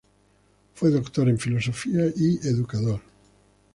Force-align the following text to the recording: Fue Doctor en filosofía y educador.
Fue 0.73 0.89
Doctor 0.89 1.29
en 1.29 1.37
filosofía 1.37 2.07
y 2.15 2.39
educador. 2.47 3.01